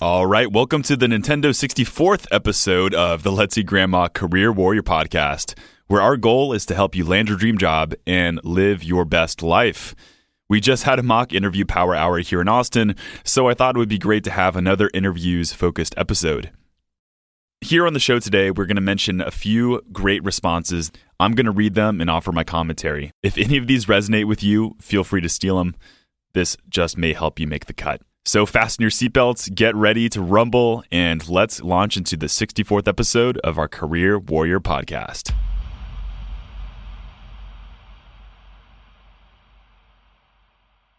[0.00, 4.84] All right, welcome to the Nintendo 64th episode of the Let's Eat Grandma Career Warrior
[4.84, 5.58] podcast,
[5.88, 9.42] where our goal is to help you land your dream job and live your best
[9.42, 9.96] life.
[10.48, 12.94] We just had a mock interview power hour here in Austin,
[13.24, 16.52] so I thought it would be great to have another interviews focused episode.
[17.60, 20.92] Here on the show today, we're going to mention a few great responses.
[21.18, 23.10] I'm going to read them and offer my commentary.
[23.24, 25.74] If any of these resonate with you, feel free to steal them.
[26.34, 28.00] This just may help you make the cut.
[28.28, 33.38] So fasten your seatbelts, get ready to rumble, and let's launch into the 64th episode
[33.38, 35.32] of our Career Warrior podcast.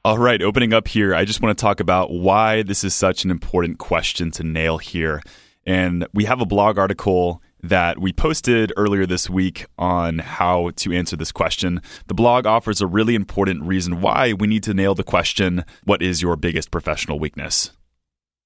[0.03, 3.23] All right, opening up here, I just want to talk about why this is such
[3.23, 5.21] an important question to nail here.
[5.67, 10.93] And we have a blog article that we posted earlier this week on how to
[10.93, 11.81] answer this question.
[12.07, 16.01] The blog offers a really important reason why we need to nail the question What
[16.01, 17.71] is your biggest professional weakness?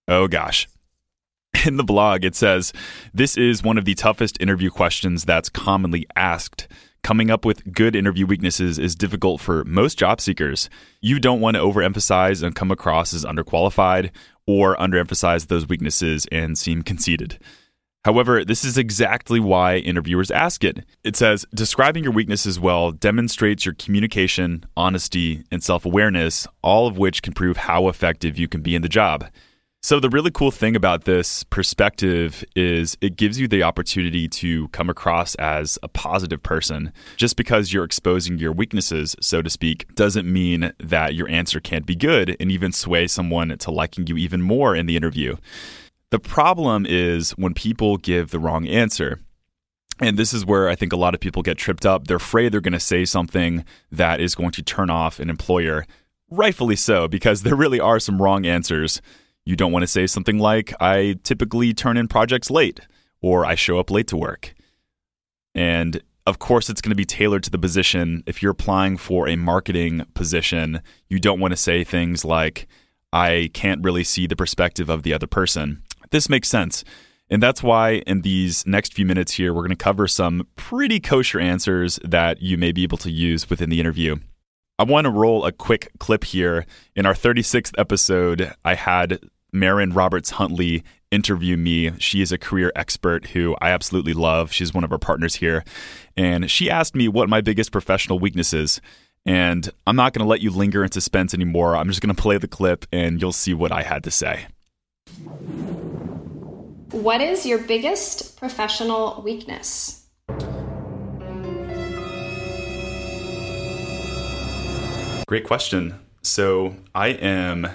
[0.08, 0.68] Oh gosh.
[1.66, 2.74] In the blog, it says,
[3.14, 6.68] This is one of the toughest interview questions that's commonly asked.
[7.04, 10.70] Coming up with good interview weaknesses is difficult for most job seekers.
[11.02, 14.12] You don't want to overemphasize and come across as underqualified
[14.48, 17.40] or underemphasize those weaknesses and seem conceited.
[18.06, 20.86] However, this is exactly why interviewers ask it.
[21.06, 26.98] It says describing your weaknesses well demonstrates your communication, honesty, and self awareness, all of
[26.98, 29.30] which can prove how effective you can be in the job.
[29.86, 34.70] So, the really cool thing about this perspective is it gives you the opportunity to
[34.70, 36.94] come across as a positive person.
[37.18, 41.86] Just because you're exposing your weaknesses, so to speak, doesn't mean that your answer can't
[41.86, 45.36] be good and even sway someone to liking you even more in the interview.
[46.14, 49.20] The problem is when people give the wrong answer.
[50.00, 52.06] And this is where I think a lot of people get tripped up.
[52.06, 55.88] They're afraid they're going to say something that is going to turn off an employer.
[56.30, 59.02] Rightfully so, because there really are some wrong answers
[59.44, 62.82] you don't want to say something like, I typically turn in projects late,
[63.20, 64.54] or I show up late to work.
[65.56, 68.22] And of course, it's going to be tailored to the position.
[68.28, 72.68] If you're applying for a marketing position, you don't want to say things like,
[73.12, 75.82] I can't really see the perspective of the other person.
[76.14, 76.84] This makes sense.
[77.28, 81.00] And that's why in these next few minutes here, we're going to cover some pretty
[81.00, 84.18] kosher answers that you may be able to use within the interview.
[84.78, 86.68] I want to roll a quick clip here.
[86.96, 89.22] In our 36th episode, I had
[89.52, 91.98] Marin Roberts Huntley interview me.
[91.98, 94.54] She is a career expert who I absolutely love.
[94.54, 95.64] She's one of our partners here.
[96.16, 98.80] And she asked me what my biggest professional weakness is.
[99.26, 101.76] And I'm not going to let you linger in suspense anymore.
[101.76, 104.46] I'm just going to play the clip and you'll see what I had to say.
[106.94, 110.06] What is your biggest professional weakness?
[115.26, 116.00] Great question.
[116.22, 117.66] So I am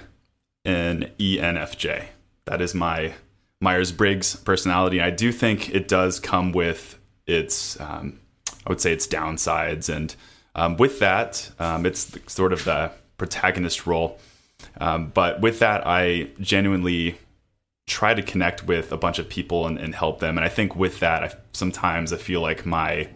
[0.64, 2.04] an ENFJ.
[2.44, 3.14] That is my
[3.60, 5.00] Myers Briggs personality.
[5.00, 6.96] I do think it does come with
[7.26, 8.20] its, um,
[8.64, 9.92] I would say, its downsides.
[9.92, 10.14] And
[10.54, 14.20] um, with that, um, it's sort of the protagonist role.
[14.80, 17.18] Um, but with that, I genuinely
[17.88, 20.38] try to connect with a bunch of people and, and help them.
[20.38, 23.08] And I think with that, I, sometimes I feel like my,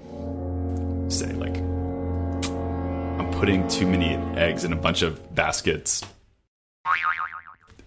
[1.08, 6.02] say, like, I'm putting too many eggs in a bunch of baskets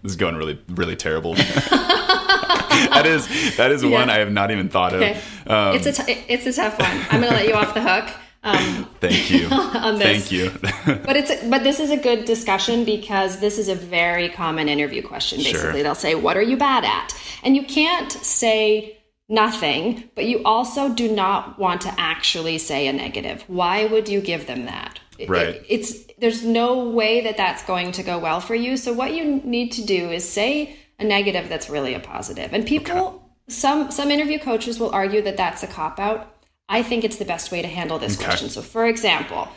[0.06, 1.34] this is going really, really terrible.
[1.34, 3.90] that is that is yeah.
[3.90, 5.20] one I have not even thought okay.
[5.44, 5.50] of.
[5.50, 7.06] Um, it's a t- it's a tough one.
[7.10, 8.14] I'm going to let you off the hook.
[8.46, 9.48] Um, thank you.
[9.98, 10.50] Thank you.
[10.86, 15.02] but it's but this is a good discussion because this is a very common interview
[15.02, 15.38] question.
[15.38, 15.82] Basically, sure.
[15.82, 17.12] they'll say, "What are you bad at?"
[17.42, 18.98] And you can't say
[19.28, 23.42] nothing, but you also do not want to actually say a negative.
[23.48, 25.00] Why would you give them that?
[25.26, 25.56] Right.
[25.56, 28.76] It, it's there's no way that that's going to go well for you.
[28.76, 32.52] So what you need to do is say a negative that's really a positive.
[32.52, 33.18] And people, okay.
[33.48, 36.32] some some interview coaches will argue that that's a cop out.
[36.68, 38.24] I think it's the best way to handle this okay.
[38.24, 38.48] question.
[38.48, 39.48] So, for example,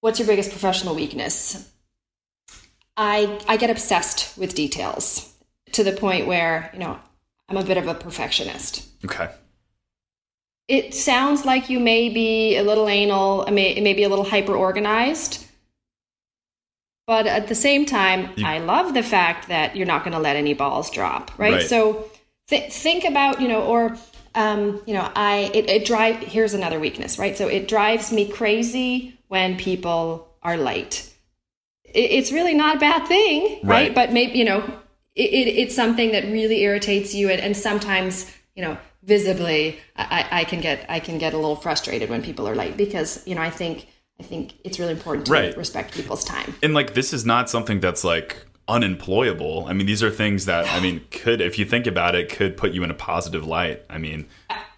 [0.00, 1.70] what's your biggest professional weakness?
[2.96, 5.34] I I get obsessed with details
[5.72, 6.98] to the point where you know
[7.48, 8.86] I'm a bit of a perfectionist.
[9.04, 9.28] Okay
[10.70, 15.44] it sounds like you may be a little anal, may, maybe a little hyper organized.
[17.08, 20.20] But at the same time, you, I love the fact that you're not going to
[20.20, 21.54] let any balls drop, right?
[21.54, 21.62] right.
[21.62, 22.08] So
[22.46, 23.96] th- think about, you know, or,
[24.34, 27.36] um, you know, I, it, it drive, here's another weakness, right?
[27.36, 31.12] So it drives me crazy when people are late.
[31.84, 33.64] It, it's really not a bad thing, right?
[33.64, 33.94] right?
[33.94, 34.60] But maybe, you know,
[35.14, 37.28] it, it's something that really irritates you.
[37.30, 41.56] And, and sometimes, you know, visibly I, I, can get I can get a little
[41.56, 43.86] frustrated when people are late because you know I think
[44.18, 45.56] I think it's really important to right.
[45.56, 46.54] respect people's time.
[46.62, 49.66] And like this is not something that's like unemployable.
[49.68, 52.56] I mean, these are things that I mean could, if you think about it, could
[52.56, 53.82] put you in a positive light.
[53.90, 54.26] I mean,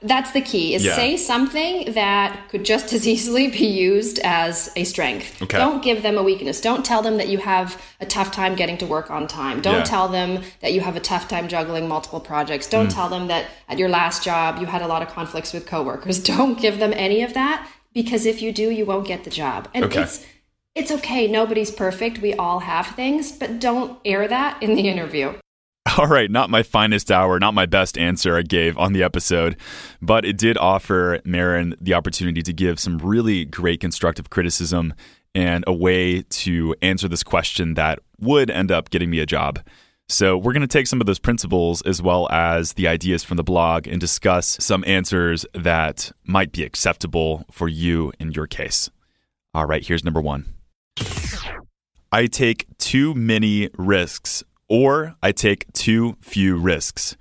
[0.03, 0.97] that's the key is yeah.
[0.97, 5.59] say something that could just as easily be used as a strength okay.
[5.59, 8.77] don't give them a weakness don't tell them that you have a tough time getting
[8.77, 9.85] to work on time don't yeah.
[9.85, 12.95] tell them that you have a tough time juggling multiple projects don't mm.
[12.95, 16.19] tell them that at your last job you had a lot of conflicts with coworkers
[16.23, 19.69] don't give them any of that because if you do you won't get the job
[19.73, 20.03] and okay.
[20.03, 20.27] it's
[20.75, 25.33] it's okay nobody's perfect we all have things but don't air that in the interview
[25.99, 29.57] All right, not my finest hour, not my best answer I gave on the episode,
[30.01, 34.95] but it did offer Marin the opportunity to give some really great constructive criticism
[35.35, 39.61] and a way to answer this question that would end up getting me a job.
[40.09, 43.37] So, we're going to take some of those principles as well as the ideas from
[43.37, 48.91] the blog and discuss some answers that might be acceptable for you in your case.
[49.55, 50.47] All right, here's number one
[52.13, 57.17] I take too many risks or I take too few risks.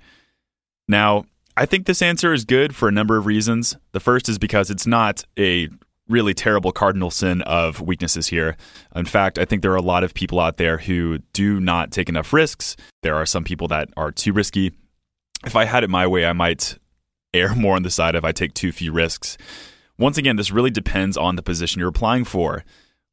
[0.86, 1.24] Now,
[1.56, 3.74] I think this answer is good for a number of reasons.
[3.92, 5.70] The first is because it's not a
[6.08, 8.56] really terrible cardinal sin of weaknesses here.
[8.94, 11.90] In fact, I think there are a lot of people out there who do not
[11.90, 12.76] take enough risks.
[13.02, 14.72] There are some people that are too risky.
[15.44, 16.76] If I had it my way, I might
[17.32, 19.38] err more on the side of I take too few risks.
[19.98, 22.62] Once again, this really depends on the position you're applying for.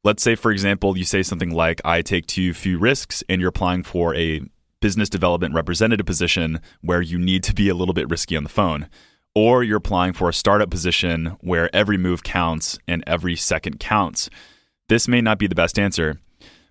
[0.02, 3.50] Let's say, for example, you say something like, I take too few risks, and you're
[3.50, 4.40] applying for a
[4.80, 8.48] business development representative position where you need to be a little bit risky on the
[8.48, 8.88] phone.
[9.34, 14.30] Or you're applying for a startup position where every move counts and every second counts.
[14.88, 16.18] This may not be the best answer.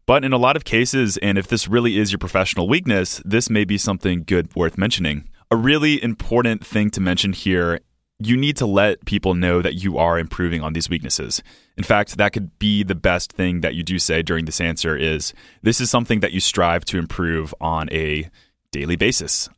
[0.07, 3.47] But in a lot of cases, and if this really is your professional weakness, this
[3.47, 5.29] may be something good worth mentioning.
[5.51, 7.79] A really important thing to mention here
[8.19, 11.41] you need to let people know that you are improving on these weaknesses.
[11.77, 14.95] In fact, that could be the best thing that you do say during this answer
[14.95, 15.33] is
[15.63, 18.29] this is something that you strive to improve on a
[18.71, 19.49] daily basis.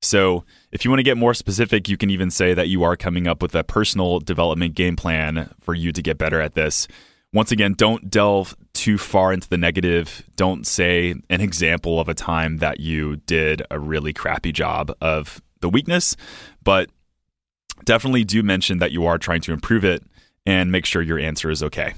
[0.00, 2.96] So, if you want to get more specific, you can even say that you are
[2.96, 6.86] coming up with a personal development game plan for you to get better at this.
[7.32, 10.22] Once again, don't delve too far into the negative.
[10.36, 15.42] Don't say an example of a time that you did a really crappy job of
[15.60, 16.16] the weakness,
[16.62, 16.90] but
[17.84, 20.02] definitely do mention that you are trying to improve it
[20.46, 21.94] and make sure your answer is okay.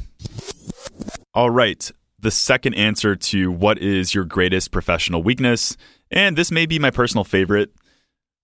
[1.34, 1.90] All right.
[2.18, 5.76] The second answer to what is your greatest professional weakness,
[6.10, 7.70] and this may be my personal favorite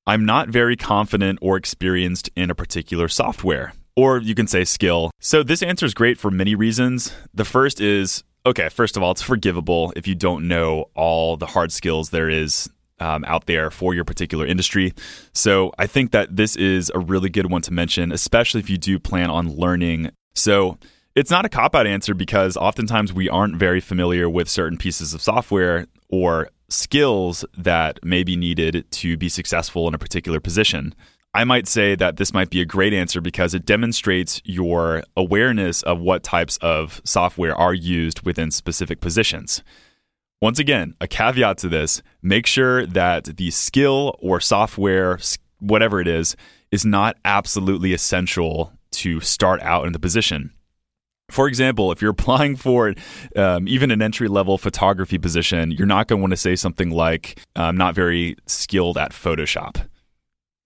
[0.09, 5.11] I'm not very confident or experienced in a particular software, or you can say skill.
[5.19, 7.13] So, this answer is great for many reasons.
[7.35, 11.47] The first is okay, first of all, it's forgivable if you don't know all the
[11.47, 12.71] hard skills there is
[13.01, 14.93] um, out there for your particular industry.
[15.33, 18.79] So I think that this is a really good one to mention, especially if you
[18.79, 20.11] do plan on learning.
[20.35, 20.79] So
[21.15, 25.15] it's not a cop out answer because oftentimes we aren't very familiar with certain pieces
[25.15, 30.95] of software or skills that may be needed to be successful in a particular position.
[31.33, 35.83] I might say that this might be a great answer because it demonstrates your awareness
[35.83, 39.63] of what types of software are used within specific positions.
[40.43, 45.19] Once again, a caveat to this make sure that the skill or software,
[45.61, 46.37] whatever it is,
[46.71, 50.53] is not absolutely essential to start out in the position.
[51.31, 52.95] For example, if you're applying for
[53.35, 56.91] um, even an entry level photography position, you're not going to want to say something
[56.91, 59.87] like, I'm not very skilled at Photoshop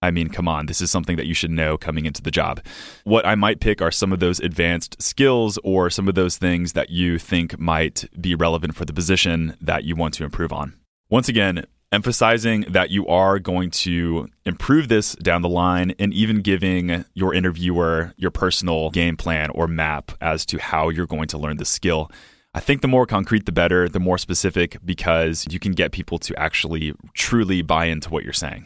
[0.01, 2.61] I mean, come on, this is something that you should know coming into the job.
[3.03, 6.73] What I might pick are some of those advanced skills or some of those things
[6.73, 10.73] that you think might be relevant for the position that you want to improve on.
[11.09, 16.41] Once again, emphasizing that you are going to improve this down the line and even
[16.41, 21.37] giving your interviewer your personal game plan or map as to how you're going to
[21.37, 22.09] learn the skill.
[22.53, 26.17] I think the more concrete, the better, the more specific, because you can get people
[26.19, 28.65] to actually truly buy into what you're saying.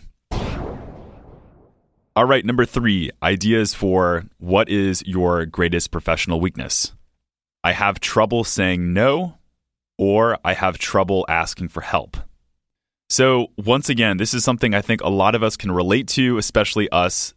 [2.17, 6.93] All right, number three ideas for what is your greatest professional weakness?
[7.61, 9.39] I have trouble saying no,
[9.97, 12.15] or I have trouble asking for help.
[13.09, 16.37] So, once again, this is something I think a lot of us can relate to,
[16.37, 17.33] especially us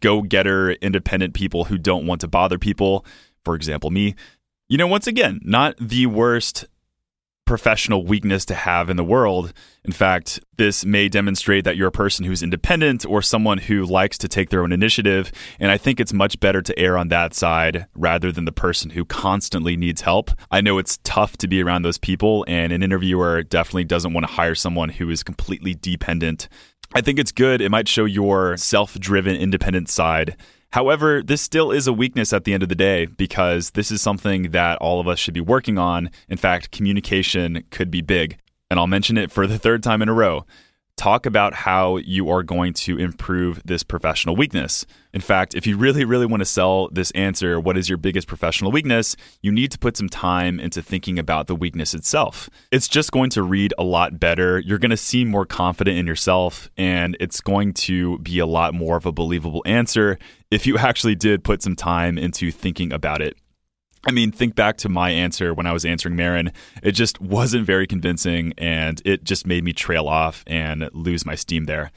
[0.00, 3.06] go getter, independent people who don't want to bother people.
[3.42, 4.16] For example, me.
[4.68, 6.66] You know, once again, not the worst
[7.44, 9.52] professional weakness to have in the world.
[9.84, 14.16] In fact, this may demonstrate that you're a person who's independent or someone who likes
[14.18, 15.30] to take their own initiative.
[15.60, 18.90] And I think it's much better to err on that side rather than the person
[18.90, 20.30] who constantly needs help.
[20.50, 24.26] I know it's tough to be around those people, and an interviewer definitely doesn't want
[24.26, 26.48] to hire someone who is completely dependent.
[26.94, 27.60] I think it's good.
[27.60, 30.36] It might show your self driven, independent side
[30.74, 34.02] However, this still is a weakness at the end of the day because this is
[34.02, 36.10] something that all of us should be working on.
[36.28, 38.38] In fact, communication could be big.
[38.68, 40.44] And I'll mention it for the third time in a row
[40.96, 44.86] talk about how you are going to improve this professional weakness.
[45.12, 48.28] In fact, if you really, really want to sell this answer, what is your biggest
[48.28, 49.16] professional weakness?
[49.42, 52.48] You need to put some time into thinking about the weakness itself.
[52.70, 54.58] It's just going to read a lot better.
[54.60, 58.74] You're going to seem more confident in yourself, and it's going to be a lot
[58.74, 60.18] more of a believable answer
[60.50, 63.36] if you actually did put some time into thinking about it.
[64.06, 66.52] I mean, think back to my answer when I was answering Marin.
[66.82, 71.34] It just wasn't very convincing and it just made me trail off and lose my
[71.34, 71.90] steam there.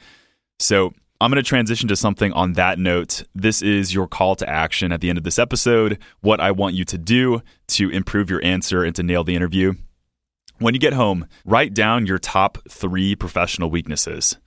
[0.58, 3.24] So I'm going to transition to something on that note.
[3.34, 6.76] This is your call to action at the end of this episode, what I want
[6.76, 9.74] you to do to improve your answer and to nail the interview.
[10.58, 14.38] When you get home, write down your top three professional weaknesses.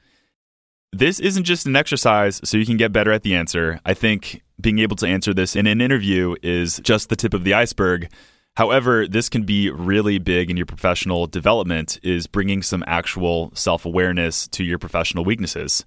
[0.93, 3.79] This isn't just an exercise so you can get better at the answer.
[3.86, 7.45] I think being able to answer this in an interview is just the tip of
[7.45, 8.12] the iceberg.
[8.57, 14.50] However, this can be really big in your professional development is bringing some actual self-awareness
[14.50, 15.86] to your professional weaknesses.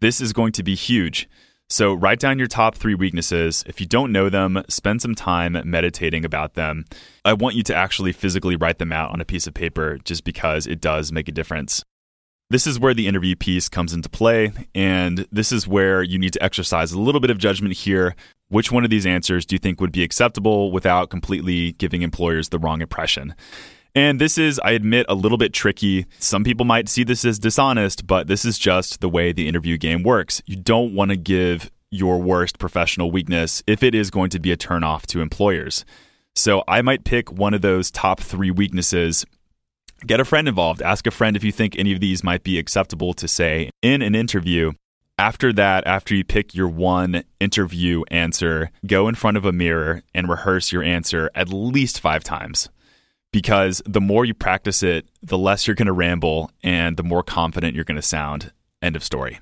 [0.00, 1.30] This is going to be huge.
[1.70, 3.64] So write down your top 3 weaknesses.
[3.66, 6.84] If you don't know them, spend some time meditating about them.
[7.24, 10.24] I want you to actually physically write them out on a piece of paper just
[10.24, 11.82] because it does make a difference.
[12.52, 16.34] This is where the interview piece comes into play, and this is where you need
[16.34, 18.14] to exercise a little bit of judgment here.
[18.50, 22.50] Which one of these answers do you think would be acceptable without completely giving employers
[22.50, 23.34] the wrong impression?
[23.94, 26.04] And this is, I admit, a little bit tricky.
[26.18, 29.78] Some people might see this as dishonest, but this is just the way the interview
[29.78, 30.42] game works.
[30.44, 34.52] You don't want to give your worst professional weakness if it is going to be
[34.52, 35.86] a turnoff to employers.
[36.34, 39.24] So I might pick one of those top three weaknesses
[40.06, 40.82] Get a friend involved.
[40.82, 44.02] Ask a friend if you think any of these might be acceptable to say in
[44.02, 44.72] an interview.
[45.16, 50.02] After that, after you pick your one interview answer, go in front of a mirror
[50.12, 52.68] and rehearse your answer at least five times.
[53.32, 57.22] Because the more you practice it, the less you're going to ramble and the more
[57.22, 58.52] confident you're going to sound.
[58.82, 59.38] End of story.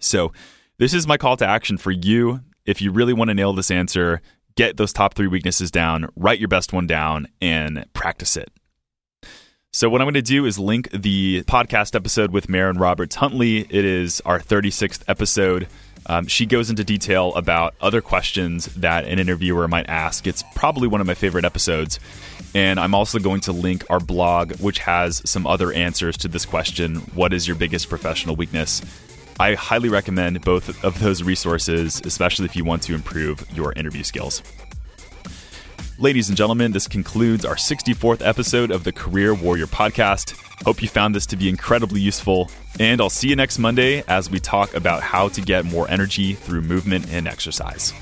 [0.00, 0.32] So,
[0.78, 2.40] this is my call to action for you.
[2.66, 4.20] If you really want to nail this answer,
[4.56, 8.50] get those top three weaknesses down, write your best one down, and practice it.
[9.74, 13.60] So, what I'm going to do is link the podcast episode with Marin Roberts Huntley.
[13.60, 15.66] It is our 36th episode.
[16.04, 20.26] Um, she goes into detail about other questions that an interviewer might ask.
[20.26, 21.98] It's probably one of my favorite episodes.
[22.54, 26.44] And I'm also going to link our blog, which has some other answers to this
[26.44, 28.82] question What is your biggest professional weakness?
[29.40, 34.02] I highly recommend both of those resources, especially if you want to improve your interview
[34.02, 34.42] skills.
[35.98, 40.34] Ladies and gentlemen, this concludes our 64th episode of the Career Warrior Podcast.
[40.64, 44.30] Hope you found this to be incredibly useful, and I'll see you next Monday as
[44.30, 47.92] we talk about how to get more energy through movement and exercise.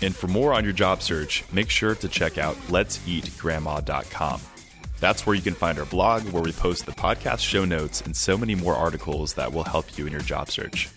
[0.00, 4.40] And for more on your job search, make sure to check out let'seatgrandma.com.
[5.00, 8.16] That's where you can find our blog, where we post the podcast show notes and
[8.16, 10.88] so many more articles that will help you in your job search.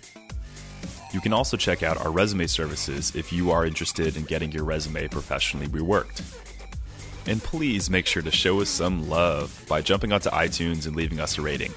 [1.16, 4.66] You can also check out our resume services if you are interested in getting your
[4.66, 6.22] resume professionally reworked.
[7.26, 11.22] And please make sure to show us some love by jumping onto iTunes and leaving
[11.22, 11.74] us a rating.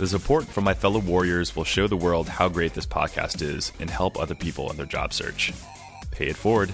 [0.00, 3.70] The support from my fellow warriors will show the world how great this podcast is
[3.78, 5.52] and help other people in their job search.
[6.10, 6.70] Pay it forward.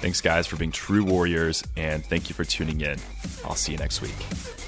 [0.00, 2.98] Thanks, guys, for being true warriors, and thank you for tuning in.
[3.44, 4.65] I'll see you next week.